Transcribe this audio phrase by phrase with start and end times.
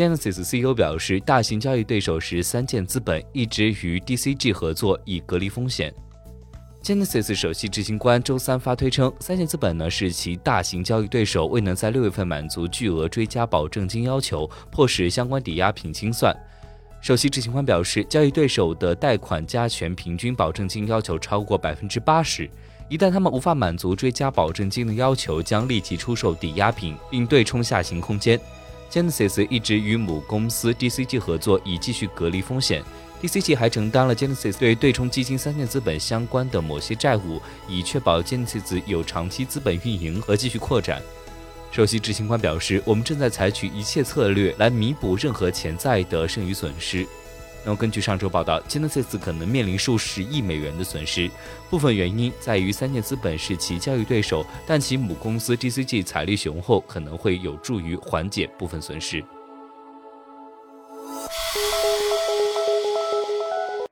[0.00, 5.92] Genesis CEO 表示，大型交易对手是三箭资本，一直与 DCG 合作以隔离风险。
[6.82, 16.34] Genesis 首席执行官周三发推称，三箭资本呢是其大型交易对手未能在六月份满足巨额追加保证金要求，迫使相关抵押品清算。
[17.02, 22.48] 首席执行官表示，交易对手的贷款加权平均保证金要求超过百分之八十，
[22.88, 28.40] 一旦他们无法满足追加保证金的要求，将立即出售抵押品并对冲下行空间。
[28.90, 32.82] Genesis 一直与母公司 DCG 合作，以继续隔离风险。
[33.22, 41.00] DCG 还承担了 Genesis 对对冲基金三箭资本相关的某些债务，以确保 Genesis 有长期资本运营和继续扩展。
[41.70, 47.06] 首席执行官表示：“我们正在采取一切策略来弥补任何潜在的剩余损失。”
[47.62, 51.30] 那么，根据上周报道，Genesis 可能面临数十亿美元的损失，
[51.68, 59.22] 部分原因在于三箭资本是其交易对手，但其母公司 DCG 财力雄厚，可能会有助于缓解部分损失。